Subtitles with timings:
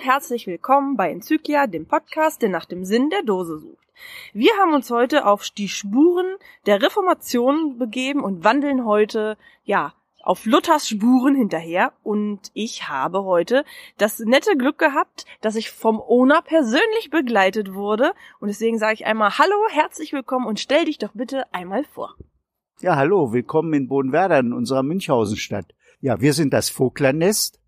[0.00, 3.86] Und herzlich willkommen bei Enzyklia, dem Podcast, der nach dem Sinn der Dose sucht.
[4.32, 9.92] Wir haben uns heute auf die Spuren der Reformation begeben und wandeln heute, ja,
[10.22, 13.66] auf Luthers Spuren hinterher und ich habe heute
[13.98, 19.04] das nette Glück gehabt, dass ich vom Owner persönlich begleitet wurde und deswegen sage ich
[19.04, 22.14] einmal Hallo, herzlich willkommen und stell dich doch bitte einmal vor.
[22.80, 25.74] Ja, hallo, willkommen in Bodenwerder in unserer Münchhausenstadt.
[26.00, 27.60] Ja, wir sind das Vogtlernest,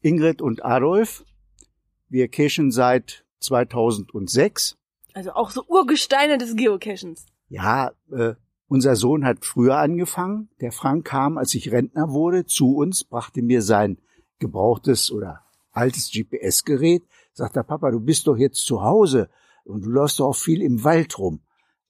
[0.00, 1.24] Ingrid und Adolf.
[2.10, 4.76] Wir cachen seit 2006.
[5.14, 7.26] Also auch so Urgesteine des Geocachens.
[7.48, 8.34] Ja, äh,
[8.66, 10.48] unser Sohn hat früher angefangen.
[10.60, 13.98] Der Frank kam, als ich Rentner wurde, zu uns, brachte mir sein
[14.40, 17.04] gebrauchtes oder altes GPS-Gerät.
[17.32, 19.30] Sagt er, Papa, du bist doch jetzt zu Hause
[19.64, 21.42] und du läufst doch auch viel im Wald rum.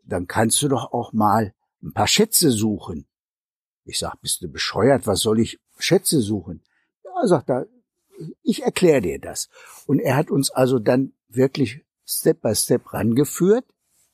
[0.04, 3.06] Dann kannst du doch auch mal ein paar Schätze suchen.
[3.84, 5.06] Ich sag, bist du bescheuert?
[5.06, 6.62] Was soll ich Schätze suchen?
[7.04, 7.66] Ja, sagt er,
[8.42, 9.48] ich erkläre dir das.
[9.86, 13.64] Und er hat uns also dann wirklich Step by Step rangeführt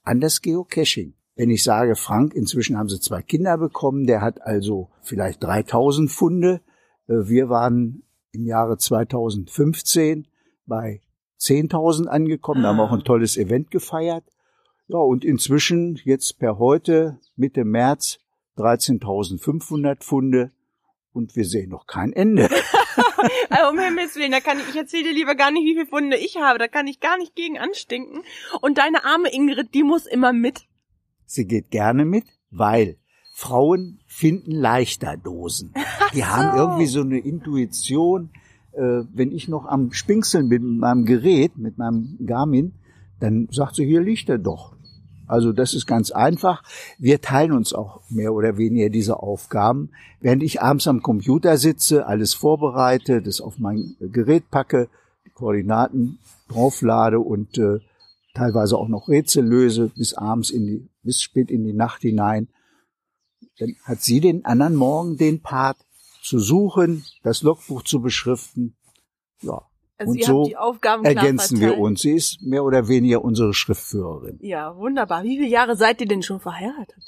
[0.03, 1.15] an das Geocaching.
[1.35, 6.11] Wenn ich sage, Frank, inzwischen haben sie zwei Kinder bekommen, der hat also vielleicht 3000
[6.11, 6.63] Funde.
[7.09, 10.29] Äh, wir waren im Jahre 2015
[10.67, 11.03] bei
[11.39, 14.25] 10.000 angekommen, da haben wir auch ein tolles Event gefeiert.
[14.89, 18.19] Ja, und inzwischen jetzt per heute, Mitte März,
[18.57, 20.53] 13.500 Funde
[21.13, 22.49] und wir sehen noch kein Ende.
[23.51, 25.87] also um Himmels Willen, da kann ich, ich erzähle dir lieber gar nicht, wie viele
[25.87, 28.23] Funde ich habe, da kann ich gar nicht gegen anstinken.
[28.61, 30.67] Und deine arme Ingrid, die muss immer mit.
[31.25, 32.97] Sie geht gerne mit, weil
[33.35, 35.75] Frauen finden leichter Dosen.
[36.15, 36.27] Die so.
[36.27, 38.31] haben irgendwie so eine Intuition.
[38.73, 42.75] Äh, wenn ich noch am Spinkseln bin mit meinem Gerät, mit meinem Garmin,
[43.21, 44.76] dann sagt sie, hier liegt er doch.
[45.27, 46.63] Also das ist ganz einfach.
[46.99, 49.91] Wir teilen uns auch mehr oder weniger diese Aufgaben.
[50.21, 54.89] Während ich abends am Computer sitze, alles vorbereite, das auf mein Gerät packe,
[55.25, 57.81] die Koordinaten drauflade und äh,
[58.35, 62.49] teilweise auch noch Rätsel löse bis abends in die, bis spät in die Nacht hinein,
[63.59, 65.79] dann hat sie den anderen Morgen den Part
[66.23, 68.77] zu suchen, das Logbuch zu beschriften.
[69.43, 69.63] Ja,
[69.99, 70.51] also und so
[71.03, 72.03] ergänzen wir uns.
[72.03, 74.39] Sie ist mehr oder weniger unsere Schriftführerin.
[74.41, 75.25] Ja, wunderbar.
[75.25, 77.03] Wie viele Jahre seid ihr denn schon verheiratet?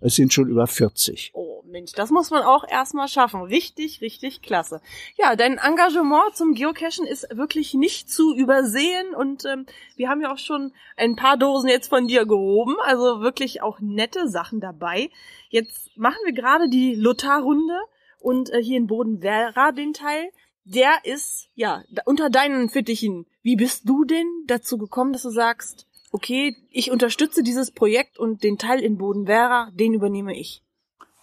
[0.00, 1.30] Es sind schon über 40.
[1.34, 3.42] Oh Mensch, das muss man auch erstmal schaffen.
[3.42, 4.80] Richtig, richtig klasse.
[5.16, 10.32] Ja, dein Engagement zum Geocachen ist wirklich nicht zu übersehen und ähm, wir haben ja
[10.32, 15.10] auch schon ein paar Dosen jetzt von dir gehoben, also wirklich auch nette Sachen dabei.
[15.48, 17.78] Jetzt machen wir gerade die Lothar-Runde
[18.20, 20.30] und äh, hier in Bodenwerra den Teil
[20.64, 23.26] der ist, ja, unter deinen Fittichen.
[23.42, 28.42] Wie bist du denn dazu gekommen, dass du sagst, okay, ich unterstütze dieses Projekt und
[28.42, 30.62] den Teil in Bodenwera, den übernehme ich?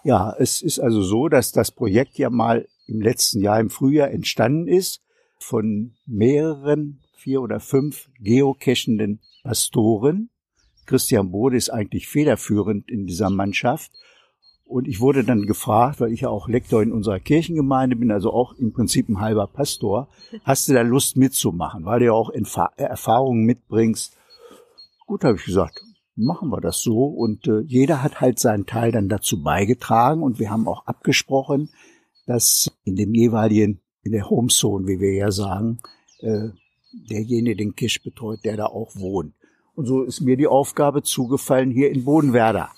[0.04, 4.12] Ja, es ist also so, dass das Projekt ja mal im letzten Jahr im Frühjahr
[4.12, 5.02] entstanden ist
[5.38, 10.30] von mehreren, vier oder fünf geocachenden Pastoren.
[10.86, 13.92] Christian Bode ist eigentlich federführend in dieser Mannschaft
[14.72, 18.32] und ich wurde dann gefragt, weil ich ja auch Lektor in unserer Kirchengemeinde bin, also
[18.32, 20.08] auch im Prinzip ein halber Pastor,
[20.46, 22.32] hast du da Lust mitzumachen, weil du ja auch
[22.78, 24.16] Erfahrungen mitbringst.
[25.06, 25.84] Gut, habe ich gesagt,
[26.16, 27.04] machen wir das so.
[27.04, 30.24] Und äh, jeder hat halt seinen Teil dann dazu beigetragen.
[30.24, 31.70] Und wir haben auch abgesprochen,
[32.26, 35.80] dass in dem jeweiligen, in der Homezone, wie wir ja sagen,
[36.20, 36.50] äh,
[37.10, 39.34] derjenige den Kisch betreut, der da auch wohnt.
[39.76, 42.70] Und so ist mir die Aufgabe zugefallen, hier in Bodenwerder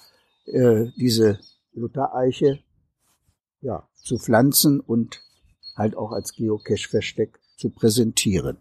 [0.46, 1.40] äh, diese
[1.74, 2.60] Luthereiche
[3.62, 5.22] ja, zu pflanzen und
[5.76, 8.58] halt auch als Geocache-Versteck zu präsentieren.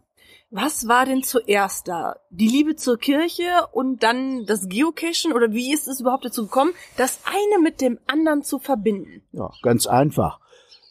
[0.51, 2.17] Was war denn zuerst da?
[2.29, 5.33] Die Liebe zur Kirche und dann das Geocachen?
[5.33, 9.23] Oder wie ist es überhaupt dazu gekommen, das eine mit dem anderen zu verbinden?
[9.33, 10.41] Ja, ganz einfach.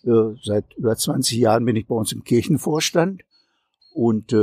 [0.04, 3.22] Äh, seit über 20 Jahren bin ich bei uns im Kirchenvorstand
[3.94, 4.36] und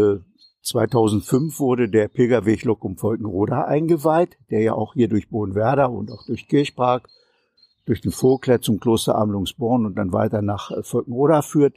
[0.62, 6.12] 2005 äh, wurde der Pilgerweg Lokum Volkenroda eingeweiht, der ja auch hier durch Bohnwerder und
[6.12, 7.08] auch durch Kirchpark
[7.88, 11.76] durch den Vogler zum Kloster Amlungsborn und dann weiter nach äh, Volkenroda führt.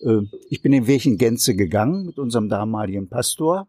[0.00, 3.68] Äh, ich bin den Weg in Gänze gegangen mit unserem damaligen Pastor.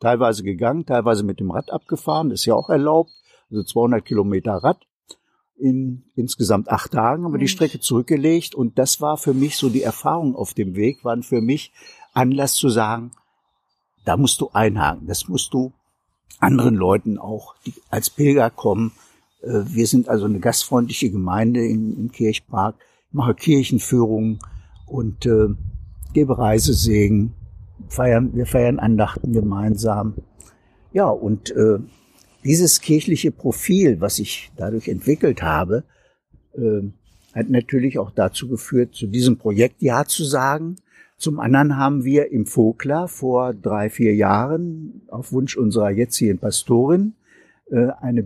[0.00, 3.10] Teilweise gegangen, teilweise mit dem Rad abgefahren, das ist ja auch erlaubt.
[3.50, 4.78] Also 200 Kilometer Rad.
[5.58, 9.70] In insgesamt acht Tagen haben wir die Strecke zurückgelegt und das war für mich so
[9.70, 11.72] die Erfahrung auf dem Weg, waren für mich
[12.12, 13.12] Anlass zu sagen,
[14.04, 15.72] da musst du einhaken, das musst du
[16.40, 18.92] anderen Leuten auch, die als Pilger kommen,
[19.42, 22.76] wir sind also eine gastfreundliche Gemeinde im, im Kirchpark.
[23.08, 24.38] Ich mache Kirchenführungen
[24.86, 25.48] und äh,
[26.12, 27.34] gebe Reisesegen.
[27.88, 30.14] Feiern, wir feiern Andachten gemeinsam.
[30.92, 31.78] Ja, und äh,
[32.42, 35.84] dieses kirchliche Profil, was ich dadurch entwickelt habe,
[36.54, 36.82] äh,
[37.34, 40.76] hat natürlich auch dazu geführt, zu diesem Projekt Ja zu sagen,
[41.18, 47.14] Zum anderen haben wir im Vogler vor drei, vier Jahren auf Wunsch unserer jetzigen Pastorin
[47.70, 48.22] äh, eine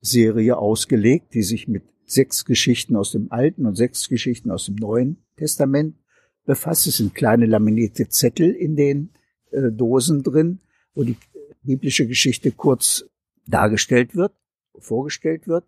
[0.00, 4.76] biblisch-Serie ausgelegt, die sich mit sechs Geschichten aus dem Alten und sechs Geschichten aus dem
[4.76, 5.96] Neuen Testament
[6.44, 6.86] befasst.
[6.86, 9.10] Es sind kleine laminierte Zettel in den
[9.52, 10.60] äh, Dosen drin,
[10.94, 11.16] wo die
[11.62, 13.04] biblische Geschichte kurz
[13.46, 14.32] dargestellt wird,
[14.78, 15.64] vorgestellt wird.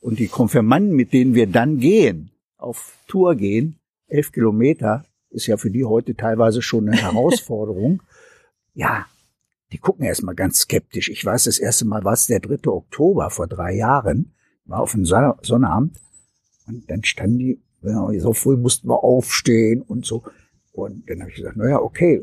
[0.00, 3.76] Und die Konfirmanden, mit denen wir dann gehen, auf Tour gehen,
[4.08, 8.02] elf Kilometer, ist ja für die heute teilweise schon eine Herausforderung.
[8.74, 9.06] ja,
[9.72, 11.08] die gucken erstmal ganz skeptisch.
[11.08, 12.70] Ich weiß, das erste Mal war es der 3.
[12.70, 14.34] Oktober vor drei Jahren,
[14.64, 16.00] war auf dem Sonnabend.
[16.66, 17.60] Und dann standen die,
[18.18, 20.22] so früh mussten wir aufstehen und so.
[20.72, 22.22] Und dann habe ich gesagt, naja, okay.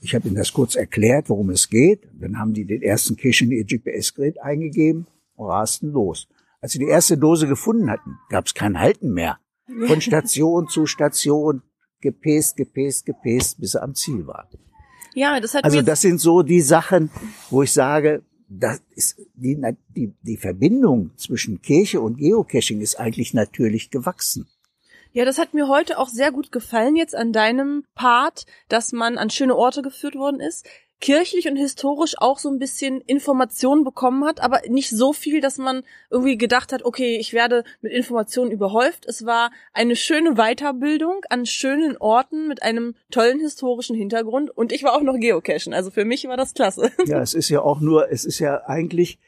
[0.00, 2.06] Ich habe ihnen das kurz erklärt, worum es geht.
[2.12, 6.28] Dann haben die den ersten Cache in ihr GPS-Gerät eingegeben und rasten los.
[6.60, 9.38] Als sie die erste Dose gefunden hatten, gab es kein Halten mehr.
[9.86, 11.62] Von Station zu Station,
[12.00, 14.48] gepäst, gepäst, gepäst, bis sie am Ziel war.
[15.14, 17.10] Ja, das hat Also das sind so die Sachen,
[17.50, 19.60] wo ich sage, das ist die,
[19.96, 24.48] die, die Verbindung zwischen Kirche und Geocaching ist eigentlich natürlich gewachsen.
[25.12, 29.16] Ja, das hat mir heute auch sehr gut gefallen jetzt an deinem Part, dass man
[29.16, 30.66] an schöne Orte geführt worden ist,
[31.00, 35.58] kirchlich und historisch auch so ein bisschen Informationen bekommen hat, aber nicht so viel, dass
[35.58, 39.06] man irgendwie gedacht hat, okay, ich werde mit Informationen überhäuft.
[39.06, 44.82] Es war eine schöne Weiterbildung an schönen Orten mit einem tollen historischen Hintergrund und ich
[44.82, 45.74] war auch noch geocachen.
[45.74, 46.90] Also für mich war das klasse.
[47.06, 49.18] Ja, es ist ja auch nur, es ist ja eigentlich,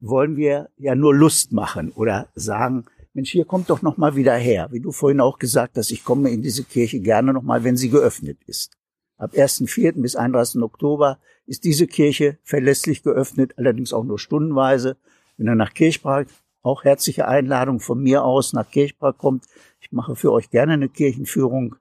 [0.00, 4.34] wollen wir ja nur Lust machen oder sagen, Mensch, hier kommt doch noch mal wieder
[4.36, 4.68] her.
[4.70, 7.76] Wie du vorhin auch gesagt hast, ich komme in diese Kirche gerne noch mal, wenn
[7.76, 8.79] sie geöffnet ist.
[9.20, 10.00] Ab 1.4.
[10.00, 10.62] bis 31.
[10.62, 14.96] Oktober ist diese Kirche verlässlich geöffnet, allerdings auch nur stundenweise.
[15.36, 16.28] Wenn ihr nach Kirchpark,
[16.62, 19.44] auch herzliche Einladung von mir aus nach Kirchpark kommt.
[19.78, 21.76] Ich mache für euch gerne eine Kirchenführung.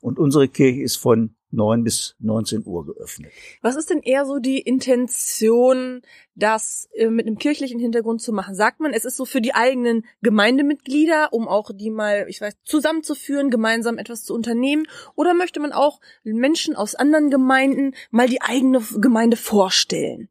[0.00, 3.32] Und unsere Kirche ist von 9 bis 19 Uhr geöffnet.
[3.62, 6.02] Was ist denn eher so die Intention,
[6.34, 8.54] das äh, mit einem kirchlichen Hintergrund zu machen?
[8.54, 12.54] Sagt man, es ist so für die eigenen Gemeindemitglieder, um auch die mal, ich weiß,
[12.64, 14.86] zusammenzuführen, gemeinsam etwas zu unternehmen?
[15.14, 20.28] Oder möchte man auch Menschen aus anderen Gemeinden mal die eigene Gemeinde vorstellen?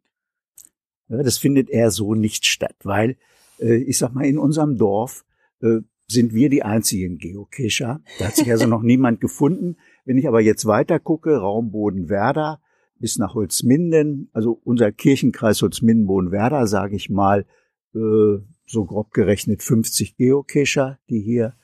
[1.10, 3.18] Ja, das findet eher so nicht statt, weil
[3.60, 5.26] äh, ich sag mal, in unserem Dorf
[5.62, 8.02] äh, sind wir die einzigen Geocacher.
[8.20, 9.78] Da hat sich also noch niemand gefunden.
[10.06, 12.62] Wenn ich aber jetzt weiter gucke, Raum Bodenwerder
[13.00, 17.46] bis nach Holzminden, also unser Kirchenkreis Holzminden-Bodenwerder, sage ich mal,
[17.94, 21.56] äh, so grob gerechnet 50 Geocacher, die hier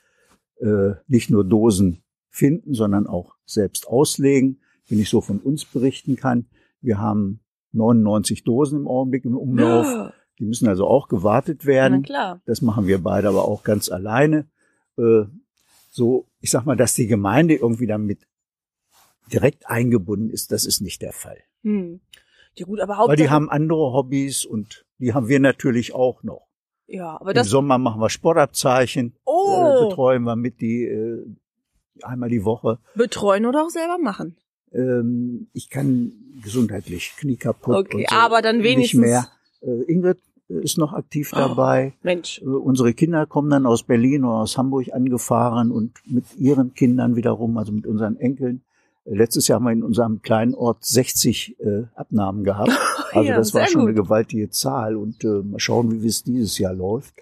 [0.60, 6.16] äh, nicht nur Dosen finden, sondern auch selbst auslegen, wenn ich so von uns berichten
[6.16, 6.46] kann.
[6.80, 7.40] Wir haben
[7.72, 10.12] 99 Dosen im Augenblick im Umlauf.
[10.38, 12.00] Die müssen also auch gewartet werden.
[12.00, 12.42] Na klar.
[12.46, 14.46] Das machen wir beide aber auch ganz alleine.
[14.96, 15.24] Äh,
[15.90, 18.26] so, ich sag mal, dass die Gemeinde irgendwie damit
[19.32, 21.38] direkt eingebunden ist, das ist nicht der Fall.
[21.62, 22.00] Hm.
[22.54, 26.22] Ja gut, aber Weil Hauptsache, die haben andere Hobbys und die haben wir natürlich auch
[26.22, 26.46] noch.
[26.86, 31.24] ja, aber Im das, Sommer machen wir Sportabzeichen, äh, oh, betreuen wir mit die äh,
[32.02, 32.78] einmal die Woche.
[32.96, 34.36] betreuen oder auch selber machen.
[34.72, 37.76] Ähm, ich kann gesundheitlich Knie kaputt.
[37.76, 39.28] Okay, und so aber dann wenigstens- nicht mehr.
[39.62, 40.18] Äh, Ingrid
[40.48, 41.92] ist noch aktiv dabei.
[42.02, 42.40] Mensch.
[42.42, 47.14] Äh, Unsere Kinder kommen dann aus Berlin oder aus Hamburg angefahren und mit ihren Kindern
[47.14, 48.62] wiederum, also mit unseren Enkeln.
[49.12, 52.70] Letztes Jahr haben wir in unserem kleinen Ort 60 äh, Abnahmen gehabt.
[53.12, 54.04] Also Ja, das war schon eine gut.
[54.04, 57.12] gewaltige Zahl und äh, mal schauen, wie es dieses Jahr läuft.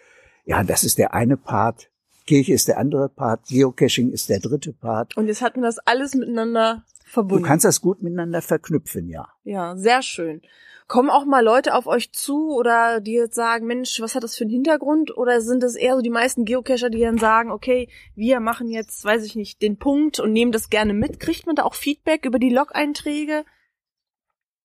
[0.45, 1.88] Ja, das ist der eine Part.
[2.28, 3.47] Kirche ist der andere Part.
[3.49, 5.16] Geocaching ist der dritte Part.
[5.16, 7.42] Und jetzt hat man das alles miteinander Du verbunden.
[7.44, 9.28] kannst das gut miteinander verknüpfen, ja.
[9.44, 10.42] Ja, sehr schön.
[10.88, 14.37] Kommen auch mal Leute auf euch zu oder die jetzt sagen, Mensch, was hat das
[14.37, 15.16] für einen Hintergrund?
[15.16, 19.02] Oder sind es eher so die meisten Geocacher, die dann sagen, okay, wir machen jetzt,
[19.04, 21.20] weiß ich nicht, den Punkt und nehmen das gerne mit?
[21.20, 23.44] Kriegt man da auch Feedback über die Log-Einträge?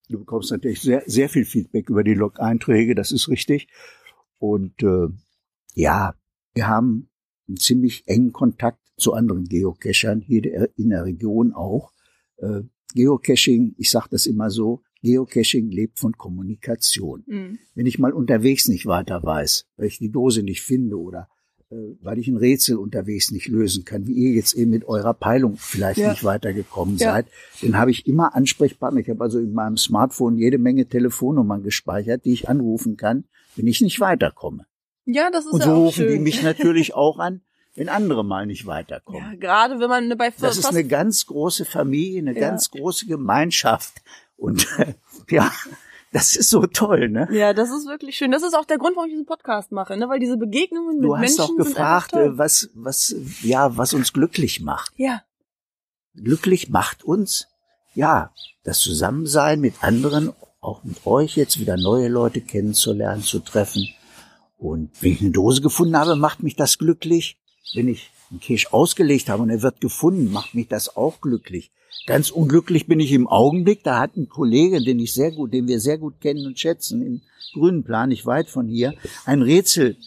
[0.09, 3.69] Du bekommst natürlich sehr, sehr viel Feedback über die Log-Einträge, das ist richtig.
[4.37, 5.07] Und äh,
[5.75, 6.13] ja,
[6.53, 7.09] wir haben
[7.47, 11.91] einen ziemlich engen Kontakt zu anderen Geocachern, hier in der Region auch.
[12.37, 12.61] Äh,
[12.93, 17.23] Geocaching, ich sage das immer so, Geocaching lebt von Kommunikation.
[17.27, 17.59] Hm.
[17.75, 21.27] Wenn ich mal unterwegs nicht weiter weiß, weil ich die Dose nicht finde oder
[21.71, 25.13] äh, weil ich ein Rätsel unterwegs nicht lösen kann, wie ihr jetzt eben mit eurer
[25.13, 26.11] Peilung vielleicht Ja.
[26.11, 27.13] nicht weitergekommen Ja.
[27.13, 27.27] seid,
[27.61, 29.01] dann habe ich immer Ansprechpartner.
[29.01, 33.67] Ich habe also in meinem Smartphone jede Menge Telefonnummern gespeichert, die ich anrufen kann, wenn
[33.67, 34.65] ich nicht weiterkomme.
[35.05, 36.23] Ja, das ist Und ja so auch rufen die schön.
[36.23, 37.41] mich natürlich auch an,
[37.75, 39.21] wenn andere mal nicht weiterkommen.
[39.21, 42.39] ja, gerade wenn man bei Das ist eine ganz große Familie, eine Ja.
[42.39, 44.01] ganz große Gemeinschaft.
[44.37, 44.67] Und
[45.29, 45.51] ja,
[46.11, 47.27] das ist so toll, ne?
[47.31, 48.31] ja, das ist wirklich schön.
[48.31, 50.07] Das ist auch der Grund, warum ich diesen Podcast mache, ne?
[50.09, 53.75] Weil diese Begegnungen mit Du hast Menschen doch sind einfach gefragt, äh, was, was, ja,
[53.77, 54.93] was uns glücklich macht.
[54.97, 55.23] Ja.
[56.15, 57.47] glücklich macht uns,
[57.95, 58.31] ja,
[58.63, 60.31] das Zusammensein mit anderen,
[60.61, 63.87] auch mit euch jetzt wieder neue Leute kennenzulernen, zu treffen.
[64.63, 67.37] Und wenn ich eine Dose gefunden habe, macht mich das glücklich.
[67.73, 71.71] Wenn ich einen Cache ausgelegt habe und er wird gefunden, macht mich das auch glücklich.
[72.07, 73.83] Ganz unglücklich bin ich im Augenblick.
[73.83, 77.05] Da hat ein Kollege, den ich sehr gut, den wir sehr gut kennen und schätzen,
[77.05, 77.21] in
[77.53, 78.93] Grünenplan, nicht weit von hier,
[79.25, 79.97] ein Rätsel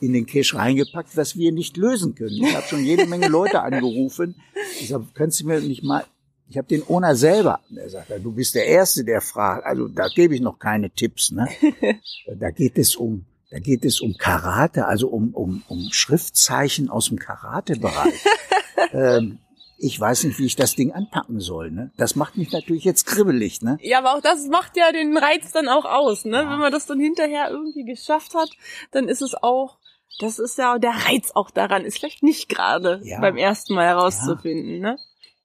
[0.00, 2.36] in den Cache reingepackt, was wir nicht lösen können.
[2.40, 4.36] Ich habe schon jede Menge Leute angerufen.
[4.80, 6.04] Ich sage, kannst du mir nicht mal,
[6.48, 9.66] ich habe den Owner selber, der sagt, du bist der Erste, der fragt.
[9.66, 11.32] Also da gebe ich noch keine Tipps.
[11.32, 11.48] Ne?
[12.38, 17.06] Da geht es um, da geht es um Karate, also um, um, um Schriftzeichen aus
[17.06, 18.24] dem Karatebereich.
[18.92, 19.38] ähm,
[19.78, 21.70] ich weiß nicht, wie ich das Ding anpacken soll.
[21.70, 21.92] Ne?
[21.96, 23.62] Das macht mich natürlich jetzt kribbelig.
[23.62, 23.78] Ne?
[23.80, 26.24] Ja, aber auch das macht ja den Reiz dann auch aus.
[26.24, 26.38] Ne?
[26.38, 26.50] Ja.
[26.50, 28.50] Wenn man das dann hinterher irgendwie geschafft hat,
[28.90, 29.78] dann ist es auch,
[30.18, 33.20] das ist ja der Reiz auch daran, ist vielleicht nicht gerade ja.
[33.20, 34.82] beim ersten Mal herauszufinden.
[34.82, 34.90] Ja.
[34.94, 34.98] Ne?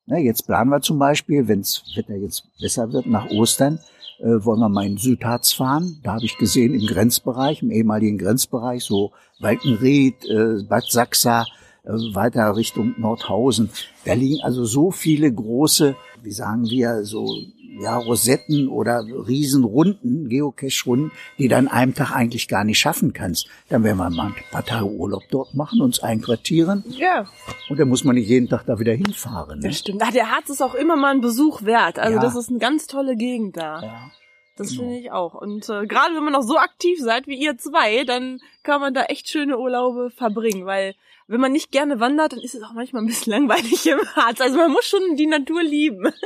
[0.07, 3.77] Na, jetzt planen wir zum Beispiel, wenn es Wetter jetzt besser wird nach Ostern,
[4.19, 5.99] äh, wollen wir mal in Südharz fahren.
[6.03, 11.45] Da habe ich gesehen, im Grenzbereich, im ehemaligen Grenzbereich, so Walkenried, äh, Bad Sachsa,
[11.83, 13.69] äh, weiter Richtung Nordhausen.
[14.05, 17.37] Da liegen also so viele große, wie sagen wir, so
[17.79, 23.47] ja, Rosetten oder Riesenrunden, Geocache-Runden, die du an einem Tag eigentlich gar nicht schaffen kannst.
[23.69, 26.83] Dann werden wir mal ein paar Tage Urlaub dort machen, uns einquartieren.
[26.87, 27.27] Ja.
[27.69, 29.59] Und dann muss man nicht jeden Tag da wieder hinfahren.
[29.59, 29.67] Ne?
[29.67, 30.01] Das stimmt.
[30.03, 31.99] Ach, der Harz ist auch immer mal ein Besuch wert.
[31.99, 32.21] Also ja.
[32.21, 33.81] das ist eine ganz tolle Gegend da.
[33.81, 34.11] Ja.
[34.59, 34.81] Das genau.
[34.81, 35.35] finde ich auch.
[35.35, 38.93] Und äh, gerade wenn man noch so aktiv seid wie ihr zwei, dann kann man
[38.93, 40.95] da echt schöne Urlaube verbringen, weil
[41.27, 44.41] wenn man nicht gerne wandert, dann ist es auch manchmal ein bisschen langweilig im Harz.
[44.41, 46.11] Also man muss schon die Natur lieben.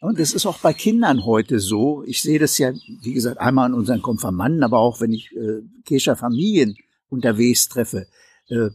[0.00, 2.04] Und das ist auch bei Kindern heute so.
[2.04, 2.72] Ich sehe das ja,
[3.02, 6.76] wie gesagt, einmal an unseren Konfirmanden, aber auch wenn ich äh, Kescher Familien
[7.08, 8.06] unterwegs treffe.
[8.48, 8.70] Äh,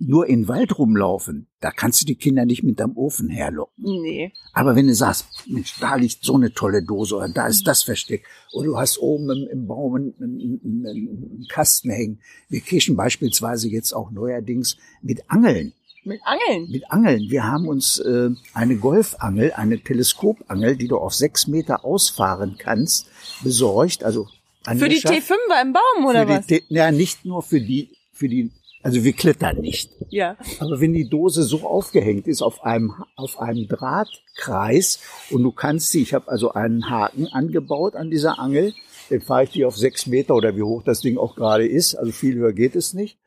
[0.00, 3.84] nur in den Wald rumlaufen, da kannst du die Kinder nicht mit am Ofen herlocken.
[3.84, 4.32] Nee.
[4.54, 7.82] Aber wenn du sagst, Mensch, da liegt so eine tolle Dose oder da ist das
[7.82, 12.20] versteckt oder du hast oben im, im Baum einen, einen, einen Kasten hängen.
[12.48, 15.74] Wir kirchen beispielsweise jetzt auch neuerdings mit Angeln.
[16.04, 16.70] Mit Angeln?
[16.70, 17.30] Mit Angeln.
[17.30, 23.06] Wir haben uns äh, eine Golfangel, eine Teleskopangel, die du auf sechs Meter ausfahren kannst,
[23.42, 24.02] besorgt.
[24.02, 24.28] Also
[24.64, 26.46] für die T5er im Baum oder was?
[26.46, 28.50] Die, ja, nicht nur für die für die
[28.82, 29.90] also wir klettern nicht.
[30.08, 30.38] Ja.
[30.58, 35.90] Aber wenn die Dose so aufgehängt ist auf einem, auf einem Drahtkreis und du kannst
[35.90, 38.72] sie, ich habe also einen Haken angebaut an dieser Angel,
[39.10, 41.94] den fahre ich die auf sechs Meter oder wie hoch das Ding auch gerade ist,
[41.94, 43.18] also viel höher geht es nicht,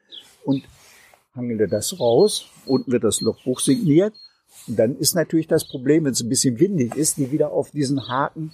[0.44, 0.64] und
[1.36, 4.14] hangele das raus, unten wird das Logbuch signiert,
[4.68, 7.72] und dann ist natürlich das Problem, wenn es ein bisschen windig ist, die wieder auf
[7.72, 8.54] diesen Haken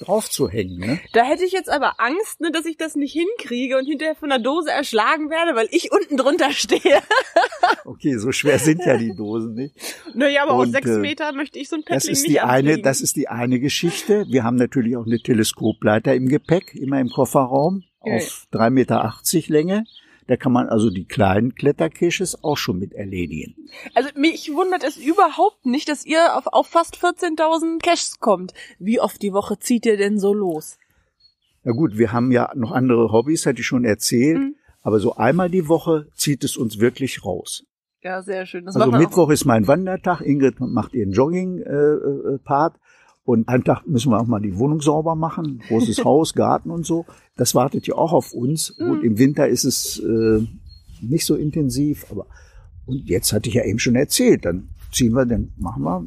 [0.00, 0.78] drauf zu hängen.
[0.78, 1.00] Ne?
[1.12, 4.30] Da hätte ich jetzt aber Angst, ne, dass ich das nicht hinkriege und hinterher von
[4.30, 7.00] der Dose erschlagen werde, weil ich unten drunter stehe.
[7.84, 9.74] okay, so schwer sind ja die Dosen nicht.
[10.14, 12.32] Naja, aber und, aus sechs äh, Meter möchte ich so ein Paddling das ist nicht
[12.32, 12.72] die ankriegen.
[12.72, 14.24] eine, Das ist die eine Geschichte.
[14.28, 18.16] Wir haben natürlich auch eine Teleskopleiter im Gepäck, immer im Kofferraum, ja.
[18.16, 19.14] auf drei Meter
[19.48, 19.84] Länge.
[20.26, 23.54] Da kann man also die kleinen Kletterkisches auch schon mit erledigen.
[23.94, 28.52] Also mich wundert es überhaupt nicht, dass ihr auf, auf fast 14.000 Caches kommt.
[28.78, 30.78] Wie oft die Woche zieht ihr denn so los?
[31.64, 34.38] Na gut, wir haben ja noch andere Hobbys, hatte ich schon erzählt.
[34.38, 34.56] Mhm.
[34.82, 37.64] Aber so einmal die Woche zieht es uns wirklich raus.
[38.02, 38.64] Ja, sehr schön.
[38.64, 40.20] Das also Mittwoch ist mein Wandertag.
[40.22, 42.74] Ingrid macht ihren Jogging-Part.
[42.74, 42.80] Äh, äh,
[43.24, 46.84] und einen Tag müssen wir auch mal die Wohnung sauber machen, großes Haus, Garten und
[46.84, 47.06] so.
[47.36, 48.74] Das wartet ja auch auf uns.
[48.78, 48.90] Mhm.
[48.90, 50.46] Und im Winter ist es äh,
[51.00, 52.26] nicht so intensiv, aber
[52.86, 56.06] und jetzt hatte ich ja eben schon erzählt, dann ziehen wir, dann machen wir,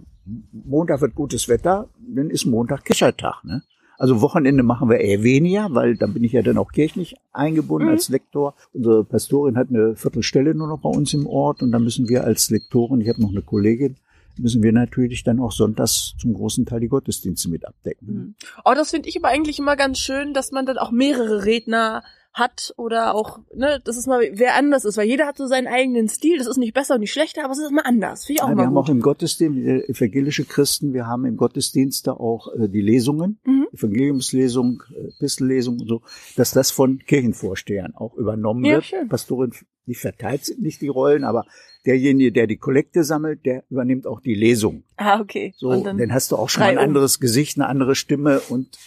[0.52, 3.64] Montag wird gutes Wetter, dann ist Montag Keschertag, ne?
[3.98, 7.88] Also Wochenende machen wir eher weniger, weil dann bin ich ja dann auch kirchlich eingebunden
[7.88, 7.94] mhm.
[7.94, 8.56] als Lektor.
[8.74, 12.26] Unsere Pastorin hat eine Viertelstelle nur noch bei uns im Ort und dann müssen wir
[12.26, 13.96] als Lektorin, ich habe noch eine Kollegin,
[14.40, 18.08] müssen wir natürlich dann auch sonntags zum großen Teil die Gottesdienste mit abdecken.
[18.08, 18.36] Mhm.
[18.64, 22.04] Oh, das finde ich aber eigentlich immer ganz schön, dass man dann auch mehrere Redner
[22.36, 25.68] hat oder auch, ne, dass es mal wer anders ist, weil jeder hat so seinen
[25.68, 26.38] eigenen Stil.
[26.38, 28.26] Das ist nicht besser und nicht schlechter, aber es ist immer anders.
[28.26, 28.84] Finde ich auch ja, wir haben gut.
[28.84, 33.40] auch im Gottesdienst, äh, evangelische Christen, wir haben im Gottesdienst da auch äh, die Lesungen,
[33.46, 33.68] mhm.
[33.72, 36.02] Evangeliumslesung, äh, Epistellesung und so,
[36.36, 38.86] dass das von Kirchenvorstehern auch übernommen ja, wird.
[38.86, 39.08] Schön.
[39.08, 39.54] Pastorin,
[39.86, 41.46] die verteilt nicht die Rollen, aber
[41.86, 44.84] derjenige, der die Kollekte sammelt, der übernimmt auch die Lesung.
[44.98, 45.54] Ah, okay.
[45.56, 48.78] So, und dann, dann hast du auch schon ein anderes Gesicht, eine andere Stimme und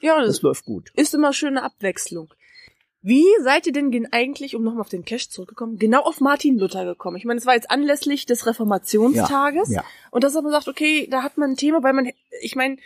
[0.00, 0.92] ja, das, das läuft gut.
[0.94, 2.28] Ist immer schöne Abwechslung.
[3.08, 6.84] Wie seid ihr denn eigentlich, um nochmal auf den Cash zurückzukommen, genau auf Martin Luther
[6.84, 7.16] gekommen?
[7.16, 9.70] Ich meine, es war jetzt anlässlich des Reformationstages.
[9.70, 9.84] Ja, ja.
[10.10, 12.10] Und dass man sagt, okay, da hat man ein Thema, weil man,
[12.42, 12.76] ich meine,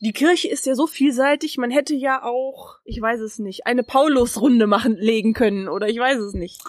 [0.00, 3.84] die Kirche ist ja so vielseitig, man hätte ja auch, ich weiß es nicht, eine
[3.84, 6.60] Paulusrunde machen, legen können, oder ich weiß es nicht.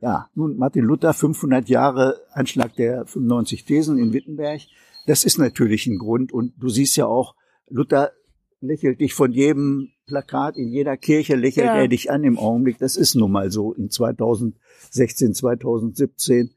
[0.00, 4.62] Ja, nun Martin Luther, 500 Jahre Anschlag der 95 Thesen in Wittenberg.
[5.06, 6.32] Das ist natürlich ein Grund.
[6.32, 7.34] Und du siehst ja auch,
[7.68, 8.12] Luther
[8.60, 11.76] lächelt dich von jedem Plakat in jeder Kirche lächelt Ja.
[11.76, 12.78] er dich an im Augenblick.
[12.78, 16.50] Das ist nun mal so in 2016, 2017.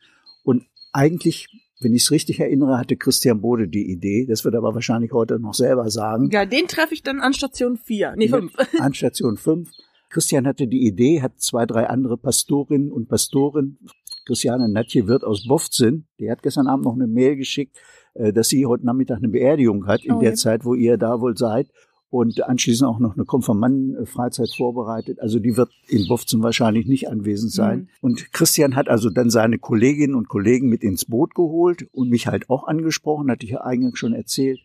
[0.43, 1.47] Und eigentlich,
[1.81, 4.25] wenn ich es richtig erinnere, hatte Christian Bode die Idee.
[4.25, 6.29] Das wird er aber wahrscheinlich heute noch selber sagen.
[6.31, 8.13] Ja, den treffe ich dann an Station 4.
[8.17, 8.53] Nee, 5.
[8.79, 9.69] An Station 5.
[10.09, 13.77] Christian hatte die Idee, hat zwei, drei andere Pastorinnen und Pastoren.
[14.25, 16.05] Christiane Natje wird aus Bofzin.
[16.19, 17.77] Die hat gestern Abend noch eine Mail geschickt,
[18.13, 20.35] äh, dass sie heute Nachmittag eine Beerdigung hat, in Oh, der ja.
[20.35, 21.67] Zeit, wo ihr da wohl seid.
[22.11, 25.21] Und anschließend auch noch eine Konfirmanden-Freizeit vorbereitet.
[25.21, 27.79] Also die wird in Bofzin wahrscheinlich nicht anwesend sein.
[27.79, 27.87] Mhm.
[28.01, 32.27] Und Christian hat also dann seine Kolleginnen und Kollegen mit ins Boot geholt und mich
[32.27, 34.59] halt auch angesprochen, hatte ich ja eingangs schon erzählt.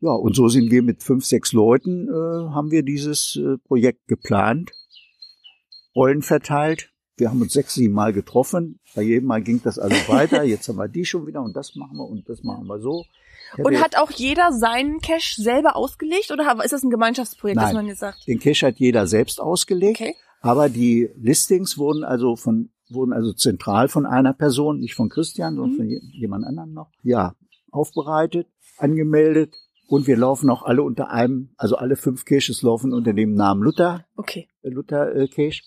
[0.00, 2.12] Ja, und so sind wir mit fünf, sechs Leuten, äh,
[2.54, 4.70] haben wir dieses äh, Projekt geplant,
[5.96, 6.92] Rollen verteilt.
[7.16, 8.78] Wir haben uns sechs, sieben Mal getroffen.
[8.94, 10.42] Bei jedem Mal ging das also weiter.
[10.44, 13.04] Jetzt haben wir die schon wieder und das machen wir und das machen wir so.
[13.58, 17.74] Und hat auch jeder seinen Cache selber ausgelegt oder ist das ein Gemeinschaftsprojekt, dass Nein.
[17.76, 18.26] man jetzt sagt?
[18.26, 20.00] den Cache hat jeder selbst ausgelegt.
[20.00, 20.14] Okay.
[20.40, 25.56] Aber die Listings wurden also von wurden also zentral von einer Person, nicht von Christian,
[25.56, 25.76] sondern Mhm.
[25.76, 26.90] von je- jemand anderem noch.
[27.02, 27.34] Ja,
[27.72, 28.46] aufbereitet,
[28.78, 29.54] angemeldet
[29.88, 33.62] und wir laufen auch alle unter einem, also alle fünf Caches laufen unter dem Namen
[33.62, 34.48] Luther, Okay.
[34.62, 35.62] Luther äh, Cache.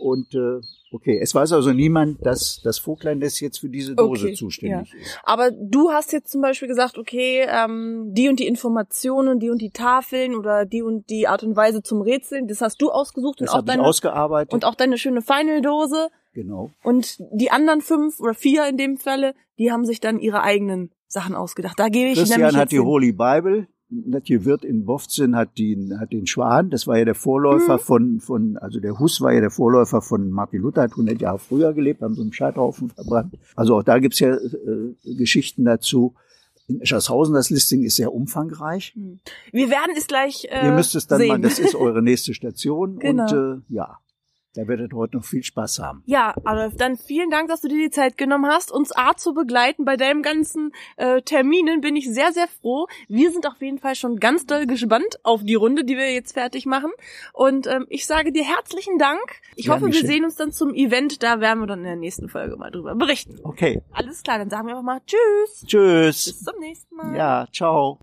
[0.00, 0.60] Und äh,
[0.92, 5.20] okay, es weiß also niemand, dass das Vogtlandnest jetzt für diese Dose Okay, zuständig ist.
[5.24, 9.60] Aber du hast jetzt zum Beispiel gesagt, okay, ähm, die und die Informationen, die und
[9.60, 13.40] die Tafeln oder die und die Art und Weise zum Rätseln, das hast du ausgesucht
[13.40, 14.54] Das und auch deine ausgearbeitet.
[14.54, 16.08] und auch deine schöne Final-Dose.
[16.32, 16.70] genau.
[16.82, 20.90] Und die anderen fünf oder vier in dem Falle, die haben sich dann ihre eigenen
[21.06, 21.78] Sachen ausgedacht.
[21.78, 22.86] Da gebe ich Christian nämlich hat die hin.
[22.86, 23.66] Holy Bible.
[23.90, 26.70] Natje Wirth in Bofzin hat den, hat den Schwan.
[26.70, 27.80] Das war ja der Vorläufer Mhm.
[27.80, 31.38] von, von, also der Hus war ja der Vorläufer von Martin Luther, hat 100 Jahre
[31.38, 33.34] früher gelebt, haben so einen Scheiterhaufen verbrannt.
[33.56, 36.14] Also auch da gibt's ja äh, Geschichten dazu.
[36.68, 38.92] In Eschershausen, das Listing ist sehr umfangreich.
[38.94, 39.18] Hm.
[39.50, 41.28] Wir werden es gleich äh, Ihr müsst es dann sehen.
[41.28, 43.00] mal, das ist eure nächste Station.
[43.00, 43.24] Genau.
[43.24, 43.98] Und äh, ja,
[44.54, 46.02] da werdet ihr heute noch viel Spaß haben.
[46.06, 49.32] Ja, Adolf, dann vielen Dank, dass du dir die Zeit genommen hast, uns A zu
[49.34, 51.80] begleiten bei deinem ganzen äh, Terminen.
[51.80, 52.86] Bin ich sehr, sehr froh.
[53.08, 56.32] Wir sind auf jeden Fall schon ganz doll gespannt auf die Runde, die wir jetzt
[56.32, 56.90] fertig machen.
[57.32, 59.20] Und ähm, ich sage dir herzlichen Dank.
[59.56, 60.06] Ich Gern hoffe, wir geschehen.
[60.06, 61.22] sehen uns dann zum Event.
[61.22, 63.38] Da werden wir dann in der nächsten Folge mal drüber berichten.
[63.44, 65.64] Okay, Alles klar, dann sagen wir einfach mal Tschüss.
[65.66, 66.24] tschüss.
[66.26, 67.16] Bis zum nächsten Mal.
[67.16, 67.98] Ja, ciao.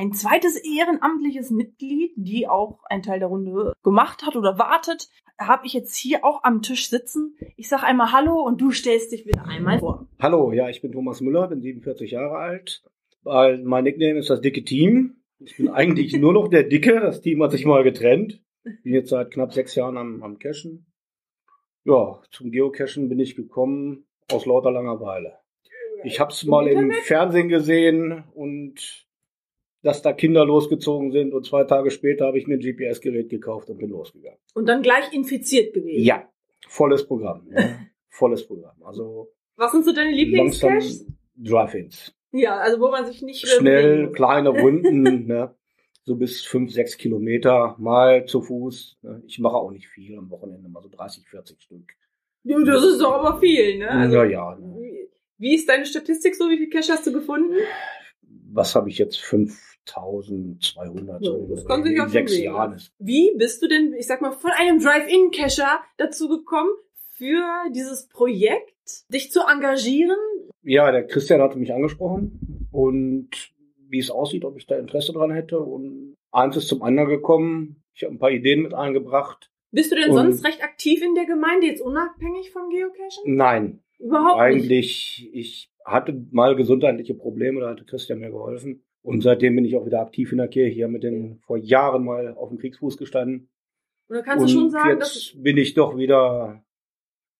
[0.00, 5.66] Ein zweites ehrenamtliches Mitglied, die auch einen Teil der Runde gemacht hat oder wartet, habe
[5.66, 7.36] ich jetzt hier auch am Tisch sitzen.
[7.58, 10.08] Ich sag einmal Hallo und du stellst dich wieder einmal vor.
[10.18, 12.82] Hallo, ja, ich bin Thomas Müller, bin 47 Jahre alt.
[13.24, 15.16] Mein Nickname ist das dicke Team.
[15.38, 16.98] Ich bin eigentlich nur noch der Dicke.
[16.98, 18.42] Das Team hat sich mal getrennt.
[18.82, 20.86] Bin jetzt seit knapp sechs Jahren am, am Cachen.
[21.84, 25.40] Ja, zum Geocachen bin ich gekommen aus lauter Langeweile.
[26.04, 29.09] Ich habe es mal im Fernsehen gesehen und
[29.82, 33.68] dass da Kinder losgezogen sind und zwei Tage später habe ich mir ein GPS-Gerät gekauft
[33.70, 34.38] und bin losgegangen.
[34.54, 36.04] Und dann gleich infiziert gewesen.
[36.04, 36.28] Ja,
[36.68, 37.48] volles Programm.
[37.50, 37.68] Ja.
[38.12, 38.82] Volles Programm.
[38.82, 41.06] Also Was sind so deine Lieblingscaches?
[41.36, 42.12] Drive-ins.
[42.32, 45.54] Ja, also wo man sich nicht schnell kleine Runden, ne?
[46.04, 48.98] so bis fünf, sechs Kilometer mal zu Fuß.
[49.02, 49.22] Ne?
[49.26, 51.92] Ich mache auch nicht viel am Wochenende, mal so 30, 40 Stück.
[52.42, 53.88] Ja, das ist doch aber viel, ne?
[53.90, 54.56] Also, ja, ja.
[54.56, 55.08] Ne?
[55.38, 56.48] wie- ist deine Statistik so?
[56.50, 57.54] Wie viel Cache hast du gefunden?
[58.52, 59.18] Was habe ich jetzt?
[59.86, 62.44] 5200 Ja, so das kann sich in sechs sehen.
[62.44, 62.80] Jahren.
[62.98, 66.70] Wie bist du denn, ich sag mal, von einem Drive-In-Cacher dazu gekommen,
[67.16, 68.74] für dieses Projekt
[69.12, 70.16] dich zu engagieren?
[70.62, 73.30] ja, der Christian hatte mich angesprochen und
[73.88, 75.58] wie es aussieht, ob ich da Interesse dran hätte.
[75.58, 77.82] Und eins ist zum anderen gekommen.
[77.94, 79.50] Ich habe ein paar Ideen mit eingebracht.
[79.72, 83.24] Bist du denn Und- sonst recht aktiv in der Gemeinde, jetzt unabhängig vom Geocachen?
[83.36, 84.42] Nein, Überhaupt nicht.
[84.62, 88.82] eigentlich, ich hatte mal gesundheitliche Probleme, da hatte Christian mir geholfen.
[89.02, 90.74] Und seitdem bin ich auch wieder aktiv in der Kirche.
[90.74, 93.48] Hier mit den vor Jahren mal auf dem Kriegsfuß gestanden.
[94.08, 96.62] Oder kannst und du schon sagen, dass, jetzt bin ich doch wieder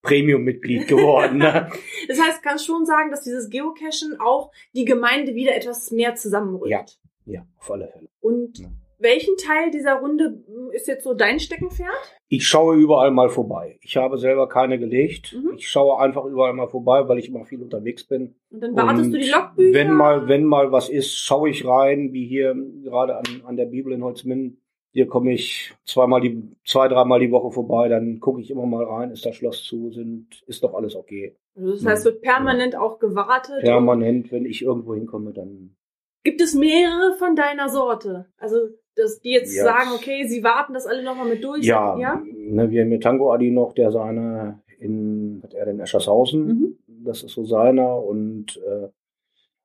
[0.02, 1.38] Premium-Mitglied geworden.
[1.38, 1.70] Ne?
[2.08, 6.70] das heißt, kannst schon sagen, dass dieses Geocachen auch die Gemeinde wieder etwas mehr zusammenrückt?
[6.70, 6.84] Ja.
[7.26, 8.08] ja, auf alle Fälle.
[8.20, 8.68] Und Ja.
[9.00, 11.88] Welchen Teil dieser Runde mm, ist jetzt so dein Steckenpferd?
[12.28, 13.78] Ich schaue überall mal vorbei.
[13.82, 15.34] Ich habe selber keine gelegt.
[15.34, 15.54] Mhm.
[15.56, 18.36] Ich schaue einfach überall mal vorbei, weil ich immer viel unterwegs bin.
[18.50, 19.74] Und dann wartest Und du die Logbücher?
[19.74, 23.66] Wenn mal, wenn mal was ist, schaue ich rein, wie hier gerade an, an der
[23.66, 24.60] Bibel in Holzminden.
[24.92, 28.84] Hier komme ich zweimal die, zwei, dreimal die Woche vorbei, dann gucke ich immer mal
[28.84, 31.36] rein, ist das Schloss zu, sind, ist doch alles okay.
[31.54, 33.60] Also das heißt, wird permanent auch gewartet.
[33.60, 35.76] Permanent, wenn ich irgendwo hinkomme, dann.
[36.24, 38.26] Gibt es mehrere von deiner Sorte?
[38.38, 38.56] Also
[39.00, 39.64] dass die jetzt Ja.
[39.64, 41.64] sagen, okay, sie warten das alle nochmal mit durch.
[41.64, 42.22] Ja, ja?
[42.24, 46.78] Ne, wir haben hier Tango Adi noch, der seine in, hat er in Eschershausen, Mhm.
[47.04, 48.88] das ist so seiner und äh,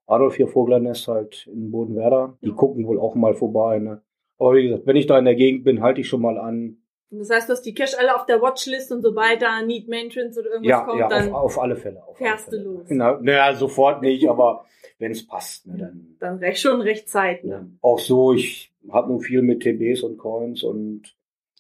[0.08, 2.54] Adolf hier Voglernest halt in Bodenwerder, die Ja.
[2.54, 3.80] gucken wohl auch mal vorbei.
[3.80, 4.02] Ne?
[4.38, 6.78] Aber wie gesagt, wenn ich da in der Gegend bin, halte ich schon mal an.
[7.12, 10.38] Das heißt, du hast die Cash alle auf der Watchlist und sobald da Need Maintenance
[10.38, 12.04] oder irgendwas Ja, kommt, ja dann, auf, auf alle Fälle.
[12.06, 12.64] Auf alle fährst du Fälle.
[12.64, 12.86] los.
[12.90, 14.66] Na, naja, sofort nicht, aber
[15.00, 16.16] wenn es passt, ne, dann.
[16.20, 17.44] dann recht schon recht Zeit.
[17.46, 17.72] Ne?
[17.82, 21.16] Auch so, ich habe nur viel mit TBs und Coins und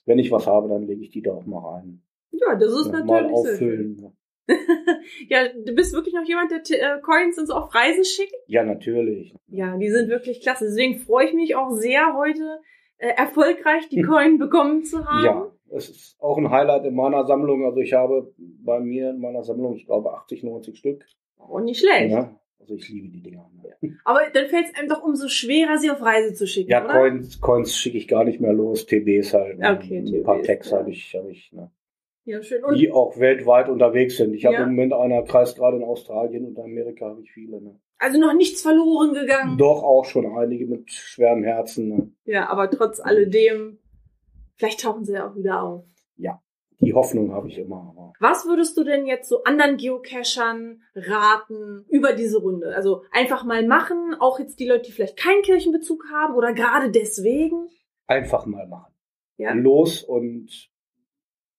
[0.05, 2.01] wenn ich was habe, dann lege ich die da auch mal rein.
[2.31, 3.33] Ja, das ist mal natürlich schön.
[3.53, 3.95] auffüllen.
[3.95, 4.13] ne.
[5.29, 8.33] Ja, du bist wirklich noch jemand, der T- äh, Coins und so auf Reisen schickt?
[8.47, 9.33] Ja, natürlich.
[9.47, 10.65] Ja, die sind wirklich klasse.
[10.65, 12.59] Deswegen freue ich mich auch sehr, heute
[12.97, 15.25] äh, erfolgreich die Coin bekommen zu haben.
[15.25, 17.65] Ja, es ist auch ein Highlight in meiner Sammlung.
[17.65, 21.05] Also ich habe bei mir in meiner Sammlung, ich glaube, 80, 90 Stück.
[21.37, 22.11] Auch nicht schlecht.
[22.11, 23.49] Ja, also ich liebe die Dinger.
[23.81, 23.97] ne?
[24.03, 26.93] Aber dann fällt es einem doch umso schwerer, sie auf Reise zu schicken, Ja, oder?
[26.93, 28.85] Coins, Coins schicke ich gar nicht mehr los.
[28.87, 29.59] TBs halt.
[29.59, 29.77] ne?
[29.79, 30.77] Okay, Ein paar TBs, Tags ja.
[30.79, 31.71] habe ich, habe ich, ne?
[32.25, 32.63] Ja, schön.
[32.63, 34.33] Und die auch weltweit unterwegs sind.
[34.33, 34.63] Ich habe Ja.
[34.63, 37.61] im Moment einer kreist gerade in Australien und Amerika habe ich viele.
[37.61, 37.79] Ne?
[37.97, 39.57] also noch nichts verloren gegangen.
[39.57, 41.87] Doch auch schon einige mit schwerem Herzen.
[41.87, 42.11] Ne?
[42.25, 43.77] Ja, aber trotz alledem,
[44.55, 45.85] vielleicht tauchen sie ja auch wieder auf.
[46.81, 47.93] Die Hoffnung habe ich immer.
[48.19, 52.75] Was würdest du denn jetzt so anderen Geocachern raten über diese Runde?
[52.75, 56.91] Also einfach mal machen, auch jetzt die Leute, die vielleicht keinen Kirchenbezug haben oder gerade
[56.91, 57.67] deswegen.
[58.07, 58.93] einfach mal machen.
[59.37, 59.53] Ja.
[59.53, 60.49] Los und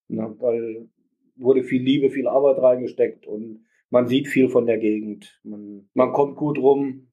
[0.09, 0.89] ne, weil
[1.37, 5.39] wurde viel Liebe, viel Arbeit reingesteckt und man sieht viel von der Gegend.
[5.45, 7.09] Man, man kommt gut rum.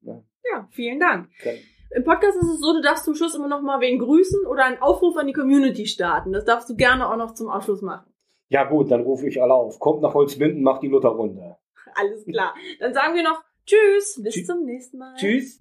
[0.00, 0.24] Ne?
[0.50, 1.28] Ja, vielen Dank.
[1.42, 1.56] Kann-
[1.94, 4.64] Im Podcast ist es so, du darfst zum Schluss immer noch mal wen grüßen oder
[4.64, 6.32] einen Aufruf an die Community starten.
[6.32, 8.10] Das darfst du gerne auch noch zum Abschluss machen.
[8.48, 9.78] Ja gut, dann rufe ich alle auf.
[9.78, 11.56] Kommt nach Holzminden, macht die Lutherrunde.
[11.94, 12.54] Alles klar.
[12.78, 15.14] Dann sagen wir noch Tschüss, bis Tschü- zum nächsten Mal.
[15.16, 15.58] Tschüss.